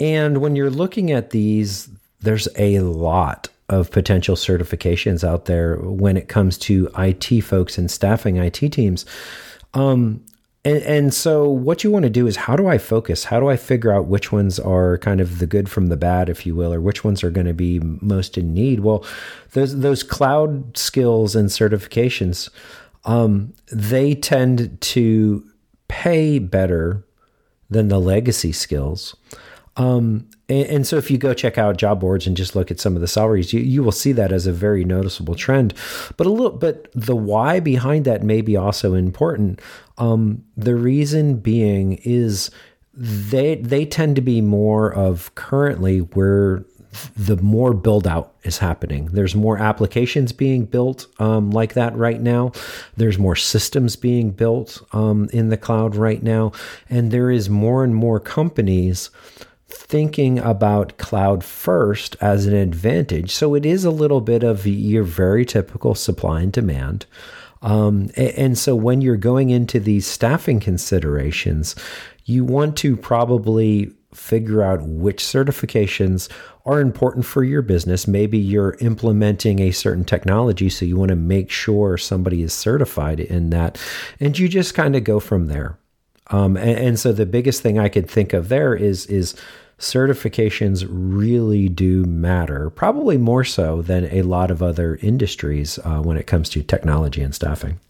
and 0.00 0.38
when 0.38 0.56
you're 0.56 0.70
looking 0.70 1.12
at 1.12 1.30
these 1.30 1.88
there's 2.20 2.48
a 2.56 2.80
lot 2.80 3.48
of 3.68 3.90
potential 3.90 4.34
certifications 4.34 5.22
out 5.22 5.44
there 5.44 5.76
when 5.76 6.16
it 6.16 6.28
comes 6.28 6.58
to 6.58 6.90
IT 6.98 7.40
folks 7.42 7.78
and 7.78 7.90
staffing 7.90 8.36
IT 8.36 8.72
teams. 8.72 9.06
Um, 9.74 10.24
and, 10.62 10.82
and, 10.82 11.14
so, 11.14 11.48
what 11.48 11.82
you 11.82 11.90
want 11.90 12.02
to 12.02 12.10
do 12.10 12.26
is 12.26 12.36
how 12.36 12.54
do 12.54 12.66
I 12.66 12.76
focus? 12.76 13.24
How 13.24 13.40
do 13.40 13.48
I 13.48 13.56
figure 13.56 13.92
out 13.92 14.08
which 14.08 14.30
ones 14.30 14.60
are 14.60 14.98
kind 14.98 15.20
of 15.20 15.38
the 15.38 15.46
good 15.46 15.70
from 15.70 15.86
the 15.86 15.96
bad, 15.96 16.28
if 16.28 16.44
you 16.44 16.54
will, 16.54 16.74
or 16.74 16.82
which 16.82 17.02
ones 17.02 17.24
are 17.24 17.30
going 17.30 17.46
to 17.46 17.54
be 17.54 17.80
most 17.80 18.36
in 18.36 18.52
need? 18.52 18.80
Well, 18.80 19.02
those 19.52 19.80
those 19.80 20.02
cloud 20.02 20.76
skills 20.76 21.34
and 21.34 21.48
certifications, 21.48 22.50
um, 23.06 23.54
they 23.72 24.14
tend 24.14 24.78
to 24.82 25.44
pay 25.88 26.38
better 26.38 27.06
than 27.70 27.88
the 27.88 27.98
legacy 27.98 28.52
skills. 28.52 29.16
Um, 29.80 30.28
and, 30.50 30.66
and, 30.66 30.86
so 30.86 30.98
if 30.98 31.10
you 31.10 31.16
go 31.16 31.32
check 31.32 31.56
out 31.56 31.78
job 31.78 32.00
boards 32.00 32.26
and 32.26 32.36
just 32.36 32.54
look 32.54 32.70
at 32.70 32.78
some 32.78 32.96
of 32.96 33.00
the 33.00 33.08
salaries, 33.08 33.54
you, 33.54 33.60
you 33.60 33.82
will 33.82 33.92
see 33.92 34.12
that 34.12 34.30
as 34.30 34.46
a 34.46 34.52
very 34.52 34.84
noticeable 34.84 35.34
trend. 35.34 35.72
But 36.18 36.26
a 36.26 36.30
little, 36.30 36.50
but 36.50 36.88
the 36.92 37.16
why 37.16 37.60
behind 37.60 38.04
that 38.04 38.22
may 38.22 38.42
be 38.42 38.58
also 38.58 38.92
important. 38.92 39.58
Um, 39.96 40.44
the 40.54 40.74
reason 40.74 41.36
being 41.36 41.94
is 42.04 42.50
they 42.92 43.54
they 43.54 43.86
tend 43.86 44.16
to 44.16 44.22
be 44.22 44.42
more 44.42 44.92
of 44.92 45.34
currently 45.34 46.00
where 46.00 46.66
the 47.16 47.36
more 47.36 47.72
build 47.72 48.06
out 48.06 48.34
is 48.42 48.58
happening. 48.58 49.06
There's 49.06 49.34
more 49.34 49.56
applications 49.56 50.32
being 50.32 50.66
built 50.66 51.06
um, 51.20 51.52
like 51.52 51.72
that 51.74 51.96
right 51.96 52.20
now. 52.20 52.52
There's 52.98 53.18
more 53.18 53.36
systems 53.36 53.96
being 53.96 54.32
built 54.32 54.82
um, 54.92 55.30
in 55.32 55.48
the 55.48 55.56
cloud 55.56 55.94
right 55.94 56.22
now. 56.22 56.52
And 56.90 57.10
there 57.12 57.30
is 57.30 57.48
more 57.48 57.84
and 57.84 57.94
more 57.94 58.18
companies 58.18 59.10
thinking 59.80 60.38
about 60.38 60.98
cloud 60.98 61.42
first 61.42 62.16
as 62.20 62.46
an 62.46 62.54
advantage. 62.54 63.32
So 63.32 63.54
it 63.54 63.64
is 63.64 63.84
a 63.84 63.90
little 63.90 64.20
bit 64.20 64.42
of 64.42 64.66
your 64.66 65.02
very 65.02 65.44
typical 65.44 65.94
supply 65.94 66.42
and 66.42 66.52
demand. 66.52 67.06
Um, 67.62 68.10
and 68.16 68.56
so 68.56 68.76
when 68.76 69.00
you're 69.00 69.16
going 69.16 69.50
into 69.50 69.80
these 69.80 70.06
staffing 70.06 70.60
considerations, 70.60 71.74
you 72.24 72.44
want 72.44 72.76
to 72.78 72.96
probably 72.96 73.92
figure 74.14 74.62
out 74.62 74.82
which 74.82 75.22
certifications 75.22 76.30
are 76.66 76.80
important 76.80 77.24
for 77.24 77.42
your 77.42 77.62
business. 77.62 78.06
Maybe 78.06 78.38
you're 78.38 78.76
implementing 78.80 79.60
a 79.60 79.70
certain 79.70 80.04
technology, 80.04 80.68
so 80.68 80.84
you 80.84 80.96
want 80.96 81.10
to 81.10 81.16
make 81.16 81.50
sure 81.50 81.96
somebody 81.96 82.42
is 82.42 82.52
certified 82.52 83.18
in 83.18 83.50
that. 83.50 83.80
And 84.18 84.38
you 84.38 84.48
just 84.48 84.74
kind 84.74 84.94
of 84.94 85.04
go 85.04 85.20
from 85.20 85.46
there. 85.46 85.78
Um, 86.28 86.56
and, 86.56 86.78
and 86.78 86.98
so 86.98 87.12
the 87.12 87.26
biggest 87.26 87.62
thing 87.62 87.78
I 87.78 87.88
could 87.88 88.08
think 88.08 88.32
of 88.32 88.48
there 88.48 88.74
is 88.74 89.06
is 89.06 89.34
certifications 89.80 90.86
really 90.88 91.68
do 91.68 92.04
matter, 92.04 92.70
probably 92.70 93.16
more 93.16 93.44
so 93.44 93.82
than 93.82 94.04
a 94.12 94.22
lot 94.22 94.50
of 94.50 94.62
other 94.62 94.96
industries 94.96 95.78
uh, 95.84 96.00
when 96.00 96.16
it 96.16 96.26
comes 96.26 96.48
to 96.50 96.62
technology 96.62 97.22
and 97.22 97.34
staffing. 97.34 97.80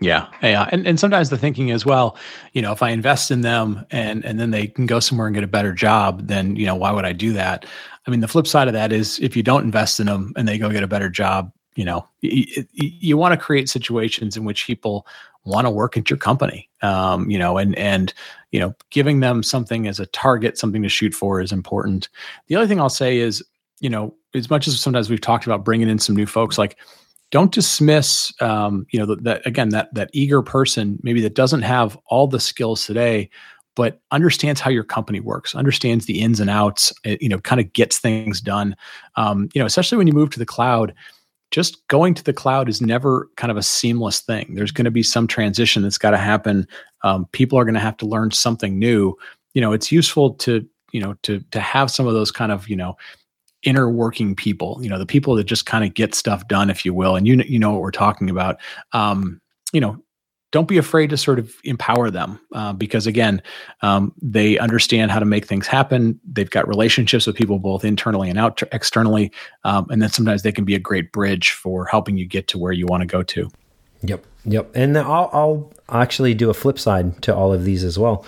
Yeah, 0.00 0.28
yeah, 0.42 0.68
and 0.70 0.86
and 0.86 1.00
sometimes 1.00 1.28
the 1.28 1.38
thinking 1.38 1.70
is, 1.70 1.84
well, 1.84 2.16
you 2.52 2.62
know, 2.62 2.70
if 2.70 2.84
I 2.84 2.90
invest 2.90 3.32
in 3.32 3.40
them 3.40 3.84
and 3.90 4.24
and 4.24 4.38
then 4.38 4.52
they 4.52 4.68
can 4.68 4.86
go 4.86 5.00
somewhere 5.00 5.26
and 5.26 5.34
get 5.34 5.42
a 5.42 5.48
better 5.48 5.72
job, 5.72 6.28
then 6.28 6.54
you 6.54 6.66
know 6.66 6.76
why 6.76 6.92
would 6.92 7.04
I 7.04 7.12
do 7.12 7.32
that? 7.32 7.66
I 8.06 8.10
mean, 8.10 8.20
the 8.20 8.28
flip 8.28 8.46
side 8.46 8.68
of 8.68 8.74
that 8.74 8.92
is 8.92 9.18
if 9.18 9.36
you 9.36 9.42
don't 9.42 9.64
invest 9.64 9.98
in 9.98 10.06
them 10.06 10.32
and 10.36 10.46
they 10.46 10.56
go 10.56 10.70
get 10.70 10.84
a 10.84 10.88
better 10.88 11.08
job, 11.08 11.52
you 11.74 11.84
know, 11.84 12.08
you, 12.20 12.44
you 12.74 13.16
want 13.16 13.32
to 13.32 13.36
create 13.36 13.68
situations 13.68 14.36
in 14.36 14.44
which 14.44 14.66
people 14.66 15.04
want 15.44 15.66
to 15.66 15.70
work 15.70 15.96
at 15.96 16.10
your 16.10 16.18
company, 16.18 16.68
um, 16.82 17.30
you 17.30 17.38
know, 17.38 17.58
and 17.58 17.76
and 17.76 18.12
you 18.50 18.60
know, 18.60 18.74
giving 18.90 19.20
them 19.20 19.42
something 19.42 19.86
as 19.86 20.00
a 20.00 20.06
target, 20.06 20.58
something 20.58 20.82
to 20.82 20.88
shoot 20.88 21.14
for 21.14 21.40
is 21.40 21.52
important. 21.52 22.08
The 22.46 22.56
other 22.56 22.66
thing 22.66 22.80
I'll 22.80 22.88
say 22.88 23.18
is, 23.18 23.44
you 23.80 23.90
know, 23.90 24.14
as 24.34 24.50
much 24.50 24.66
as 24.66 24.78
sometimes 24.80 25.10
we've 25.10 25.20
talked 25.20 25.46
about 25.46 25.64
bringing 25.64 25.88
in 25.88 25.98
some 25.98 26.16
new 26.16 26.26
folks, 26.26 26.58
like 26.58 26.78
don't 27.30 27.52
dismiss, 27.52 28.32
um, 28.40 28.86
you 28.90 28.98
know, 28.98 29.14
that 29.14 29.46
again, 29.46 29.68
that 29.70 29.92
that 29.94 30.10
eager 30.12 30.42
person 30.42 30.98
maybe 31.02 31.20
that 31.20 31.34
doesn't 31.34 31.62
have 31.62 31.98
all 32.06 32.26
the 32.26 32.40
skills 32.40 32.86
today, 32.86 33.28
but 33.74 34.00
understands 34.10 34.60
how 34.60 34.70
your 34.70 34.84
company 34.84 35.20
works, 35.20 35.54
understands 35.54 36.06
the 36.06 36.20
ins 36.20 36.40
and 36.40 36.50
outs, 36.50 36.92
eh, 37.04 37.16
you 37.20 37.28
know, 37.28 37.38
kind 37.38 37.60
of 37.60 37.72
gets 37.72 37.98
things 37.98 38.40
done. 38.40 38.74
Um, 39.16 39.48
you 39.54 39.60
know, 39.60 39.66
especially 39.66 39.98
when 39.98 40.06
you 40.06 40.14
move 40.14 40.30
to 40.30 40.38
the 40.38 40.46
cloud 40.46 40.94
just 41.50 41.86
going 41.88 42.14
to 42.14 42.22
the 42.22 42.32
cloud 42.32 42.68
is 42.68 42.80
never 42.80 43.28
kind 43.36 43.50
of 43.50 43.56
a 43.56 43.62
seamless 43.62 44.20
thing. 44.20 44.54
There's 44.54 44.72
going 44.72 44.84
to 44.84 44.90
be 44.90 45.02
some 45.02 45.26
transition 45.26 45.82
that's 45.82 45.98
got 45.98 46.10
to 46.10 46.18
happen. 46.18 46.66
Um, 47.02 47.26
people 47.32 47.58
are 47.58 47.64
going 47.64 47.74
to 47.74 47.80
have 47.80 47.96
to 47.98 48.06
learn 48.06 48.30
something 48.30 48.78
new. 48.78 49.16
You 49.54 49.60
know, 49.60 49.72
it's 49.72 49.90
useful 49.90 50.34
to 50.34 50.66
you 50.92 51.00
know 51.00 51.14
to 51.22 51.40
to 51.50 51.60
have 51.60 51.90
some 51.90 52.06
of 52.06 52.14
those 52.14 52.30
kind 52.30 52.52
of 52.52 52.68
you 52.68 52.76
know 52.76 52.96
inner 53.62 53.90
working 53.90 54.34
people. 54.36 54.78
You 54.82 54.88
know, 54.88 54.98
the 54.98 55.06
people 55.06 55.34
that 55.36 55.44
just 55.44 55.66
kind 55.66 55.84
of 55.84 55.94
get 55.94 56.14
stuff 56.14 56.46
done, 56.48 56.70
if 56.70 56.84
you 56.84 56.92
will. 56.92 57.16
And 57.16 57.26
you 57.26 57.36
you 57.46 57.58
know 57.58 57.72
what 57.72 57.82
we're 57.82 57.90
talking 57.90 58.30
about. 58.30 58.58
Um, 58.92 59.40
you 59.72 59.80
know, 59.80 60.02
don't 60.50 60.68
be 60.68 60.78
afraid 60.78 61.10
to 61.10 61.16
sort 61.16 61.38
of 61.38 61.54
empower 61.64 62.10
them 62.10 62.40
uh, 62.52 62.72
because 62.72 63.06
again 63.06 63.42
um, 63.82 64.12
they 64.20 64.58
understand 64.58 65.10
how 65.10 65.18
to 65.18 65.24
make 65.24 65.46
things 65.46 65.66
happen. 65.66 66.18
They've 66.24 66.50
got 66.50 66.66
relationships 66.68 67.26
with 67.26 67.36
people 67.36 67.58
both 67.58 67.84
internally 67.84 68.30
and 68.30 68.38
out 68.38 68.62
externally 68.72 69.32
um, 69.64 69.86
and 69.90 70.00
then 70.00 70.10
sometimes 70.10 70.42
they 70.42 70.52
can 70.52 70.64
be 70.64 70.74
a 70.74 70.80
great 70.80 71.12
bridge 71.12 71.52
for 71.52 71.86
helping 71.86 72.16
you 72.16 72.26
get 72.26 72.48
to 72.48 72.58
where 72.58 72.72
you 72.72 72.86
want 72.86 73.02
to 73.02 73.06
go 73.06 73.22
to. 73.22 73.50
Yep 74.02 74.24
yep 74.44 74.70
and 74.74 74.96
I'll, 74.96 75.30
I'll 75.32 75.72
actually 75.88 76.34
do 76.34 76.50
a 76.50 76.54
flip 76.54 76.78
side 76.78 77.20
to 77.22 77.34
all 77.34 77.52
of 77.52 77.64
these 77.64 77.84
as 77.84 77.98
well 77.98 78.24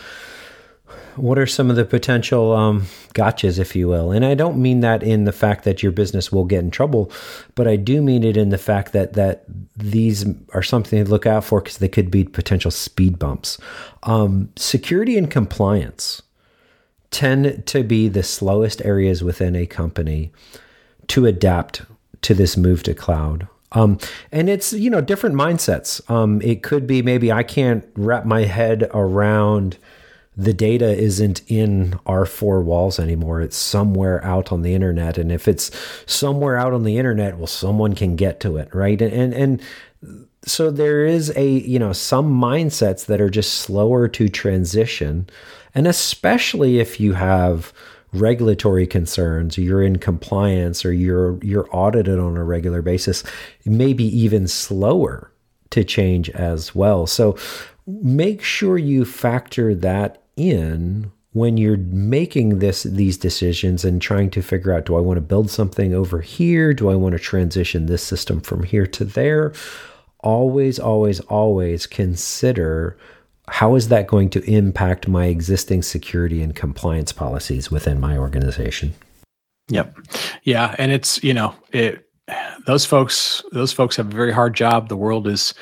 what 1.16 1.38
are 1.38 1.46
some 1.46 1.70
of 1.70 1.76
the 1.76 1.84
potential 1.84 2.52
um, 2.52 2.82
gotchas, 3.14 3.58
if 3.58 3.74
you 3.74 3.88
will? 3.88 4.12
And 4.12 4.24
I 4.24 4.34
don't 4.34 4.58
mean 4.58 4.80
that 4.80 5.02
in 5.02 5.24
the 5.24 5.32
fact 5.32 5.64
that 5.64 5.82
your 5.82 5.92
business 5.92 6.30
will 6.30 6.44
get 6.44 6.60
in 6.60 6.70
trouble, 6.70 7.10
but 7.54 7.66
I 7.66 7.76
do 7.76 8.02
mean 8.02 8.24
it 8.24 8.36
in 8.36 8.50
the 8.50 8.58
fact 8.58 8.92
that 8.92 9.14
that 9.14 9.44
these 9.76 10.24
are 10.52 10.62
something 10.62 11.04
to 11.04 11.10
look 11.10 11.26
out 11.26 11.44
for 11.44 11.60
because 11.60 11.78
they 11.78 11.88
could 11.88 12.10
be 12.10 12.24
potential 12.24 12.70
speed 12.70 13.18
bumps. 13.18 13.58
Um, 14.02 14.50
security 14.56 15.16
and 15.16 15.30
compliance 15.30 16.22
tend 17.10 17.66
to 17.66 17.82
be 17.82 18.08
the 18.08 18.22
slowest 18.22 18.82
areas 18.84 19.22
within 19.22 19.56
a 19.56 19.66
company 19.66 20.30
to 21.08 21.26
adapt 21.26 21.82
to 22.22 22.34
this 22.34 22.56
move 22.56 22.82
to 22.84 22.94
cloud. 22.94 23.48
Um, 23.72 23.98
and 24.32 24.48
it's 24.48 24.72
you 24.72 24.90
know 24.90 25.00
different 25.00 25.36
mindsets. 25.36 26.08
Um, 26.10 26.42
it 26.42 26.62
could 26.62 26.86
be 26.86 27.02
maybe 27.02 27.30
I 27.30 27.42
can't 27.42 27.84
wrap 27.94 28.24
my 28.24 28.42
head 28.42 28.88
around 28.92 29.78
the 30.40 30.54
data 30.54 30.96
isn't 30.96 31.42
in 31.48 32.00
our 32.06 32.24
four 32.24 32.62
walls 32.62 32.98
anymore. 32.98 33.42
It's 33.42 33.58
somewhere 33.58 34.24
out 34.24 34.50
on 34.50 34.62
the 34.62 34.74
internet. 34.74 35.18
And 35.18 35.30
if 35.30 35.46
it's 35.46 35.70
somewhere 36.06 36.56
out 36.56 36.72
on 36.72 36.84
the 36.84 36.96
internet, 36.96 37.36
well, 37.36 37.46
someone 37.46 37.94
can 37.94 38.16
get 38.16 38.40
to 38.40 38.56
it, 38.56 38.74
right? 38.74 39.00
And 39.02 39.12
and, 39.12 39.34
and 39.34 40.26
so 40.46 40.70
there 40.70 41.04
is 41.04 41.30
a 41.36 41.46
you 41.46 41.78
know 41.78 41.92
some 41.92 42.40
mindsets 42.40 43.04
that 43.06 43.20
are 43.20 43.28
just 43.28 43.56
slower 43.56 44.08
to 44.08 44.30
transition, 44.30 45.28
and 45.74 45.86
especially 45.86 46.78
if 46.78 46.98
you 46.98 47.12
have 47.12 47.74
regulatory 48.14 48.86
concerns, 48.86 49.58
you're 49.58 49.82
in 49.82 49.98
compliance, 49.98 50.86
or 50.86 50.92
you're 50.92 51.38
you're 51.44 51.68
audited 51.70 52.18
on 52.18 52.38
a 52.38 52.44
regular 52.44 52.80
basis, 52.80 53.24
maybe 53.66 54.04
even 54.04 54.48
slower 54.48 55.30
to 55.68 55.84
change 55.84 56.30
as 56.30 56.74
well. 56.74 57.06
So 57.06 57.36
make 57.86 58.42
sure 58.42 58.78
you 58.78 59.04
factor 59.04 59.74
that 59.74 60.19
in 60.36 61.10
when 61.32 61.56
you're 61.56 61.76
making 61.76 62.58
this 62.58 62.82
these 62.82 63.16
decisions 63.16 63.84
and 63.84 64.02
trying 64.02 64.30
to 64.30 64.42
figure 64.42 64.72
out 64.72 64.86
do 64.86 64.96
I 64.96 65.00
want 65.00 65.16
to 65.16 65.22
build 65.22 65.50
something 65.50 65.94
over 65.94 66.20
here? 66.20 66.74
Do 66.74 66.90
I 66.90 66.96
want 66.96 67.12
to 67.12 67.18
transition 67.18 67.86
this 67.86 68.02
system 68.02 68.40
from 68.40 68.64
here 68.64 68.86
to 68.86 69.04
there? 69.04 69.52
Always, 70.20 70.78
always, 70.78 71.20
always 71.20 71.86
consider 71.86 72.98
how 73.48 73.74
is 73.74 73.88
that 73.88 74.06
going 74.06 74.30
to 74.30 74.44
impact 74.44 75.08
my 75.08 75.26
existing 75.26 75.82
security 75.82 76.42
and 76.42 76.54
compliance 76.54 77.12
policies 77.12 77.70
within 77.70 77.98
my 77.98 78.16
organization? 78.16 78.94
Yep. 79.68 79.96
Yeah. 80.44 80.74
And 80.78 80.92
it's, 80.92 81.22
you 81.24 81.34
know, 81.34 81.54
it 81.72 82.09
those 82.66 82.84
folks 82.84 83.42
those 83.52 83.72
folks 83.72 83.96
have 83.96 84.12
a 84.12 84.16
very 84.16 84.32
hard 84.32 84.54
job. 84.54 84.88
The 84.88 84.96
world 84.96 85.26
is 85.26 85.54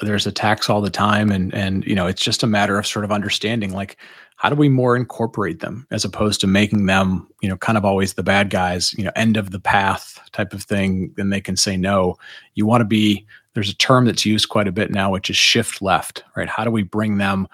there's 0.00 0.26
attacks 0.26 0.68
all 0.68 0.80
the 0.80 0.90
time, 0.90 1.30
and 1.30 1.54
and 1.54 1.84
you 1.84 1.94
know 1.94 2.06
it's 2.06 2.22
just 2.22 2.42
a 2.42 2.46
matter 2.46 2.78
of 2.78 2.86
sort 2.86 3.04
of 3.04 3.12
understanding 3.12 3.72
like 3.72 3.96
how 4.36 4.48
do 4.50 4.56
we 4.56 4.68
more 4.68 4.96
incorporate 4.96 5.60
them 5.60 5.86
as 5.90 6.04
opposed 6.04 6.40
to 6.40 6.46
making 6.46 6.86
them 6.86 7.26
you 7.40 7.48
know 7.48 7.56
kind 7.56 7.78
of 7.78 7.84
always 7.84 8.14
the 8.14 8.22
bad 8.22 8.50
guys 8.50 8.92
you 8.94 9.04
know 9.04 9.12
end 9.16 9.36
of 9.36 9.50
the 9.50 9.60
path 9.60 10.18
type 10.32 10.52
of 10.52 10.62
thing? 10.62 11.12
Then 11.16 11.30
they 11.30 11.40
can 11.40 11.56
say 11.56 11.76
no. 11.76 12.16
You 12.54 12.66
want 12.66 12.80
to 12.80 12.86
be 12.86 13.26
there's 13.54 13.70
a 13.70 13.76
term 13.76 14.04
that's 14.04 14.26
used 14.26 14.48
quite 14.48 14.68
a 14.68 14.72
bit 14.72 14.90
now 14.90 15.10
which 15.10 15.30
is 15.30 15.36
shift 15.36 15.80
left 15.80 16.24
right? 16.36 16.48
How 16.48 16.64
do 16.64 16.70
we 16.70 16.82
bring 16.82 17.18
them 17.18 17.48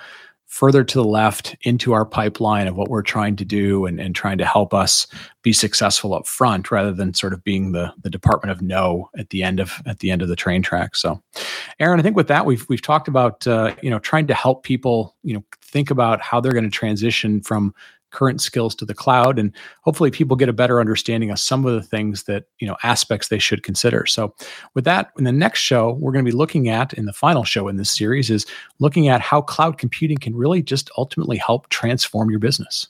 further 0.50 0.82
to 0.82 0.98
the 0.98 1.04
left 1.04 1.54
into 1.62 1.92
our 1.92 2.04
pipeline 2.04 2.66
of 2.66 2.74
what 2.74 2.88
we're 2.88 3.02
trying 3.02 3.36
to 3.36 3.44
do 3.44 3.86
and, 3.86 4.00
and 4.00 4.16
trying 4.16 4.36
to 4.36 4.44
help 4.44 4.74
us 4.74 5.06
be 5.42 5.52
successful 5.52 6.12
up 6.12 6.26
front 6.26 6.72
rather 6.72 6.90
than 6.92 7.14
sort 7.14 7.32
of 7.32 7.42
being 7.44 7.70
the 7.70 7.92
the 8.02 8.10
department 8.10 8.50
of 8.50 8.60
no 8.60 9.08
at 9.16 9.30
the 9.30 9.44
end 9.44 9.60
of 9.60 9.80
at 9.86 10.00
the 10.00 10.10
end 10.10 10.22
of 10.22 10.28
the 10.28 10.34
train 10.34 10.60
track. 10.60 10.96
So 10.96 11.22
aaron 11.78 12.00
i 12.00 12.02
think 12.02 12.16
with 12.16 12.28
that 12.28 12.46
we've 12.46 12.68
we've 12.68 12.82
talked 12.82 13.08
about 13.08 13.46
uh, 13.46 13.74
you 13.80 13.90
know 13.90 14.00
trying 14.00 14.26
to 14.26 14.34
help 14.34 14.64
people 14.64 15.14
you 15.22 15.34
know 15.34 15.44
think 15.62 15.90
about 15.90 16.20
how 16.20 16.40
they're 16.40 16.52
going 16.52 16.64
to 16.64 16.70
transition 16.70 17.40
from 17.40 17.72
current 18.10 18.40
skills 18.40 18.74
to 18.74 18.84
the 18.84 18.94
cloud 18.94 19.38
and 19.38 19.52
hopefully 19.82 20.10
people 20.10 20.36
get 20.36 20.48
a 20.48 20.52
better 20.52 20.80
understanding 20.80 21.30
of 21.30 21.38
some 21.38 21.64
of 21.64 21.74
the 21.74 21.82
things 21.82 22.24
that 22.24 22.44
you 22.58 22.66
know 22.66 22.76
aspects 22.82 23.28
they 23.28 23.38
should 23.38 23.62
consider 23.62 24.06
so 24.06 24.34
with 24.74 24.84
that 24.84 25.10
in 25.18 25.24
the 25.24 25.32
next 25.32 25.60
show 25.60 25.92
we're 26.00 26.12
going 26.12 26.24
to 26.24 26.30
be 26.30 26.36
looking 26.36 26.68
at 26.68 26.92
in 26.94 27.06
the 27.06 27.12
final 27.12 27.44
show 27.44 27.68
in 27.68 27.76
this 27.76 27.92
series 27.92 28.30
is 28.30 28.46
looking 28.78 29.08
at 29.08 29.20
how 29.20 29.40
cloud 29.40 29.78
computing 29.78 30.18
can 30.18 30.34
really 30.34 30.62
just 30.62 30.90
ultimately 30.96 31.36
help 31.36 31.68
transform 31.68 32.30
your 32.30 32.40
business 32.40 32.88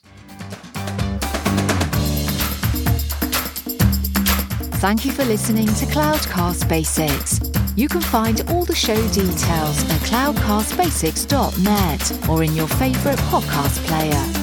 Thank 4.81 5.05
you 5.05 5.11
for 5.11 5.23
listening 5.25 5.67
to 5.67 5.85
Cloudcast 5.85 6.67
Basics. 6.67 7.39
You 7.77 7.87
can 7.87 8.01
find 8.01 8.41
all 8.49 8.65
the 8.65 8.73
show 8.73 8.95
details 9.09 9.79
at 9.91 9.99
cloudcastbasics.net 10.09 12.27
or 12.27 12.43
in 12.43 12.55
your 12.55 12.67
favorite 12.67 13.19
podcast 13.19 13.77
player. 13.85 14.40